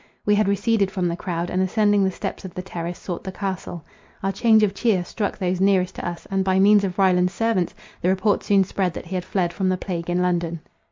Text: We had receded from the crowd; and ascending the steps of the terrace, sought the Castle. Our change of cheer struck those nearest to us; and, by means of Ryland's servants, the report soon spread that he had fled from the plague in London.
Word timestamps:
We 0.25 0.33
had 0.33 0.47
receded 0.47 0.89
from 0.89 1.07
the 1.07 1.15
crowd; 1.15 1.51
and 1.51 1.61
ascending 1.61 2.03
the 2.03 2.09
steps 2.09 2.43
of 2.43 2.55
the 2.55 2.63
terrace, 2.63 2.97
sought 2.97 3.23
the 3.23 3.31
Castle. 3.31 3.85
Our 4.23 4.31
change 4.31 4.63
of 4.63 4.73
cheer 4.73 5.03
struck 5.05 5.37
those 5.37 5.61
nearest 5.61 5.93
to 5.93 6.07
us; 6.07 6.25
and, 6.31 6.43
by 6.43 6.57
means 6.57 6.83
of 6.83 6.97
Ryland's 6.97 7.35
servants, 7.35 7.75
the 8.01 8.09
report 8.09 8.43
soon 8.43 8.63
spread 8.63 8.95
that 8.95 9.05
he 9.05 9.13
had 9.13 9.23
fled 9.23 9.53
from 9.53 9.69
the 9.69 9.77
plague 9.77 10.09
in 10.09 10.19
London. 10.19 10.61